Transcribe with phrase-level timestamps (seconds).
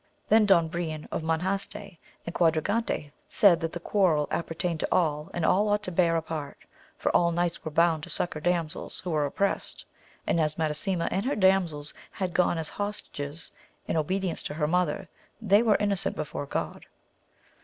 [0.27, 5.45] Then Don Brian of Monjaste and Quadragante said that the quarrel appertained to all, and
[5.45, 6.57] all ought to bear a part,
[6.97, 9.85] for all knights were bound to succour damsels who were opprest,
[10.25, 13.51] and as Madasima and her damsels had gone as hostages
[13.87, 15.07] in obedience to her mother,
[15.39, 16.87] they were innocent before God.